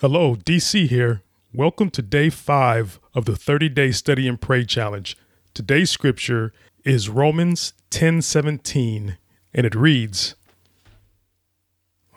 Hello, 0.00 0.36
DC 0.36 0.88
here. 0.88 1.22
Welcome 1.54 1.88
to 1.92 2.02
day 2.02 2.28
five 2.28 3.00
of 3.14 3.24
the 3.24 3.34
30 3.34 3.70
day 3.70 3.92
study 3.92 4.28
and 4.28 4.38
pray 4.38 4.62
challenge. 4.66 5.16
Today's 5.54 5.88
scripture 5.88 6.52
is 6.84 7.08
Romans 7.08 7.72
10 7.88 8.20
17, 8.20 9.16
and 9.54 9.66
it 9.66 9.74
reads 9.74 10.34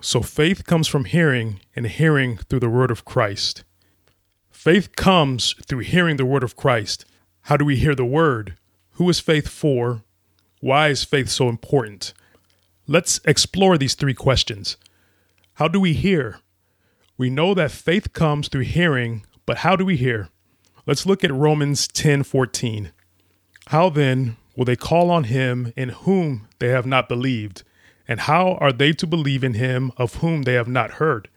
So 0.02 0.22
faith 0.22 0.66
comes 0.66 0.90
from 0.90 1.06
hearing, 1.06 1.62
and 1.74 1.88
hearing 1.88 2.36
through 2.36 2.60
the 2.60 2.70
word 2.70 2.92
of 2.92 3.06
Christ. 3.06 3.64
Faith 4.52 4.98
comes 4.98 5.56
through 5.66 5.80
hearing 5.80 6.18
the 6.18 6.26
word 6.26 6.44
of 6.44 6.58
Christ. 6.58 7.06
How 7.44 7.56
do 7.56 7.64
we 7.64 7.78
hear 7.78 7.96
the 7.96 8.04
word? 8.04 8.58
Who 8.96 9.10
is 9.10 9.22
faith 9.22 9.48
for? 9.48 10.04
Why 10.60 10.90
is 10.90 11.06
faith 11.06 11.30
so 11.30 11.48
important? 11.48 12.14
Let's 12.88 13.22
explore 13.24 13.78
these 13.78 13.96
three 13.96 14.14
questions. 14.14 14.76
How 15.54 15.70
do 15.70 15.80
we 15.80 15.94
hear? 15.94 16.42
We 17.20 17.30
know 17.30 17.54
that 17.54 17.72
faith 17.72 18.14
comes 18.14 18.48
through 18.48 18.62
hearing, 18.62 19.26
but 19.46 19.58
how 19.58 19.76
do 19.76 19.84
we 19.84 19.98
hear? 19.98 20.30
Let's 20.86 21.06
look 21.06 21.22
at 21.22 21.34
Romans 21.34 21.86
10:14. 21.86 22.94
How 23.68 23.90
then 23.90 24.38
will 24.56 24.64
they 24.64 24.78
call 24.78 25.12
on 25.12 25.26
him 25.26 25.74
in 25.76 25.90
whom 25.90 26.48
they 26.60 26.70
have 26.70 26.86
not 26.86 27.10
believed? 27.10 27.64
And 28.08 28.22
how 28.22 28.54
are 28.62 28.72
they 28.72 28.94
to 28.94 29.06
believe 29.06 29.44
in 29.44 29.56
him 29.56 29.92
of 29.98 30.16
whom 30.16 30.44
they 30.44 30.54
have 30.54 30.70
not 30.70 30.92
heard? 30.92 31.28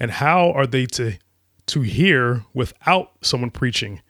And 0.00 0.12
how 0.12 0.50
are 0.50 0.66
they 0.66 0.86
to 0.86 1.18
to 1.66 1.82
hear 1.82 2.46
without 2.54 3.12
someone 3.20 3.50
preaching? 3.50 4.00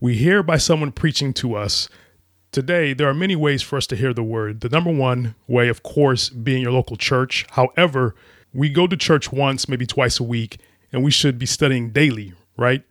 We 0.00 0.16
hear 0.16 0.42
by 0.42 0.56
someone 0.56 0.90
preaching 0.90 1.32
to 1.34 1.54
us. 1.54 1.88
Today, 2.50 2.92
there 2.92 3.08
are 3.08 3.14
many 3.14 3.36
ways 3.36 3.62
for 3.62 3.76
us 3.76 3.86
to 3.86 3.94
hear 3.94 4.12
the 4.12 4.24
word. 4.24 4.62
The 4.62 4.68
number 4.68 4.90
one 4.90 5.36
way, 5.46 5.68
of 5.68 5.84
course, 5.84 6.28
being 6.28 6.60
your 6.60 6.72
local 6.72 6.96
church. 6.96 7.46
However, 7.52 8.16
we 8.54 8.68
go 8.68 8.86
to 8.86 8.96
church 8.96 9.32
once, 9.32 9.68
maybe 9.68 9.86
twice 9.86 10.20
a 10.20 10.24
week, 10.24 10.58
and 10.92 11.02
we 11.02 11.10
should 11.10 11.38
be 11.38 11.46
studying 11.46 11.90
daily, 11.90 12.32
right? 12.56 12.84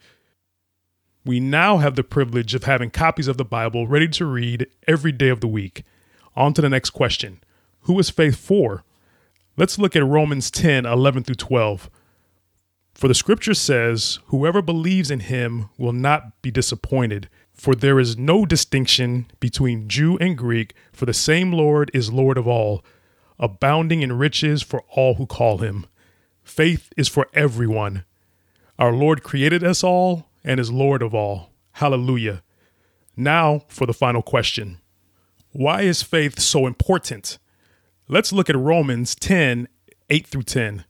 We 1.26 1.40
now 1.40 1.78
have 1.78 1.96
the 1.96 2.04
privilege 2.04 2.54
of 2.54 2.66
having 2.66 2.92
copies 2.92 3.30
of 3.30 3.38
the 3.38 3.46
Bible 3.46 3.88
ready 3.88 4.10
to 4.10 4.26
read 4.26 4.68
every 4.88 5.14
day 5.14 5.30
of 5.30 5.40
the 5.40 5.48
week. 5.48 5.84
On 6.36 6.54
to 6.54 6.62
the 6.62 6.70
next 6.70 6.90
question 6.90 7.42
Who 7.82 7.98
is 7.98 8.10
faith 8.10 8.36
for? 8.36 8.84
Let's 9.56 9.80
look 9.80 9.96
at 9.96 10.06
Romans 10.06 10.52
10 10.52 10.86
11 10.86 11.24
through 11.24 11.36
12. 11.36 11.90
For 12.94 13.08
the 13.08 13.16
scripture 13.16 13.54
says, 13.54 14.20
Whoever 14.28 14.62
believes 14.62 15.10
in 15.10 15.22
him 15.22 15.70
will 15.78 15.94
not 15.94 16.42
be 16.42 16.52
disappointed. 16.52 17.30
For 17.54 17.74
there 17.74 18.00
is 18.00 18.18
no 18.18 18.46
distinction 18.46 19.28
between 19.40 19.88
Jew 19.88 20.18
and 20.18 20.38
Greek, 20.38 20.74
for 20.92 21.06
the 21.06 21.14
same 21.14 21.54
Lord 21.54 21.90
is 21.94 22.12
Lord 22.12 22.38
of 22.38 22.48
all 22.48 22.84
abounding 23.44 24.02
in 24.02 24.18
riches 24.18 24.64
for 24.64 24.84
all 24.88 25.16
who 25.16 25.26
call 25.26 25.58
him. 25.58 25.86
Faith 26.44 26.94
is 26.96 27.10
for 27.10 27.28
everyone. 27.34 28.06
Our 28.80 28.94
Lord 28.94 29.22
created 29.22 29.66
us 29.66 29.84
all 29.84 30.30
and 30.46 30.62
is 30.62 30.72
Lord 30.72 31.02
of 31.02 31.14
all. 31.14 31.50
Hallelujah. 31.74 32.42
Now 33.18 33.64
for 33.68 33.86
the 33.86 33.94
final 33.94 34.22
question 34.22 34.80
Why 35.52 35.82
is 35.82 36.02
faith 36.02 36.40
so 36.40 36.66
important? 36.66 37.38
Let's 38.08 38.32
look 38.32 38.50
at 38.50 38.56
Romans 38.56 39.14
10 39.14 39.68
8 40.10 40.28
through 40.28 40.44
10. 40.44 40.86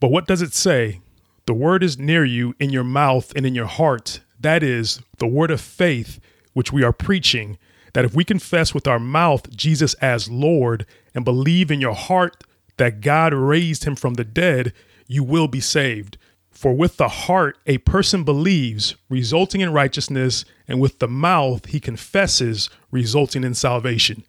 But 0.00 0.10
what 0.10 0.26
does 0.26 0.40
it 0.40 0.54
say? 0.54 1.00
The 1.46 1.54
word 1.54 1.82
is 1.82 1.98
near 1.98 2.24
you 2.24 2.54
in 2.58 2.70
your 2.70 2.84
mouth 2.84 3.30
and 3.36 3.44
in 3.44 3.54
your 3.54 3.66
heart. 3.66 4.20
That 4.38 4.62
is 4.62 5.02
the 5.18 5.26
word 5.26 5.50
of 5.50 5.60
faith 5.60 6.18
which 6.54 6.72
we 6.72 6.82
are 6.82 6.94
preaching 6.94 7.58
that 7.92 8.04
if 8.04 8.14
we 8.14 8.24
confess 8.24 8.74
with 8.74 8.86
our 8.86 8.98
mouth 8.98 9.50
Jesus 9.54 9.94
as 9.94 10.30
Lord 10.30 10.86
and 11.14 11.24
believe 11.24 11.70
in 11.70 11.80
your 11.80 11.94
heart 11.94 12.44
that 12.76 13.00
God 13.00 13.34
raised 13.34 13.84
him 13.84 13.96
from 13.96 14.14
the 14.14 14.24
dead, 14.24 14.72
you 15.06 15.22
will 15.22 15.48
be 15.48 15.60
saved. 15.60 16.16
For 16.50 16.72
with 16.72 16.96
the 16.96 17.08
heart 17.08 17.58
a 17.66 17.78
person 17.78 18.22
believes, 18.22 18.94
resulting 19.08 19.60
in 19.60 19.72
righteousness, 19.72 20.44
and 20.68 20.80
with 20.80 20.98
the 20.98 21.08
mouth 21.08 21.66
he 21.66 21.80
confesses, 21.80 22.70
resulting 22.90 23.44
in 23.44 23.54
salvation. 23.54 24.24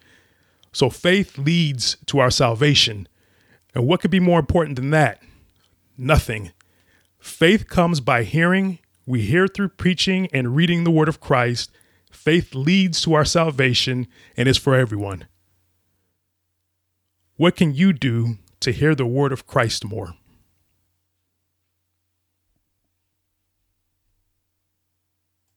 So 0.72 0.90
faith 0.90 1.38
leads 1.38 1.98
to 2.06 2.20
our 2.20 2.32
salvation. 2.32 3.08
And 3.76 3.86
what 3.86 4.02
could 4.02 4.12
be 4.12 4.20
more 4.20 4.40
important 4.40 4.76
than 4.78 4.92
that? 4.92 5.22
Nothing. 5.98 6.52
Faith 7.20 7.68
comes 7.68 8.00
by 8.00 8.24
hearing. 8.24 8.80
We 9.06 9.22
hear 9.22 9.48
through 9.48 9.70
preaching 9.70 10.28
and 10.34 10.56
reading 10.56 10.84
the 10.84 10.92
word 10.92 11.10
of 11.10 11.20
Christ, 11.20 11.72
Faith 12.12 12.54
leads 12.54 13.02
to 13.02 13.14
our 13.14 13.26
salvation 13.26 14.08
and 14.38 14.48
is 14.48 14.58
for 14.58 14.76
everyone. 14.76 15.26
What 17.38 17.56
can 17.56 17.74
you 17.74 17.94
do 17.94 18.38
to 18.60 18.72
hear 18.72 18.94
the 18.94 19.08
word 19.08 19.32
of 19.32 19.48
Christ 19.48 19.84
more? 19.86 20.14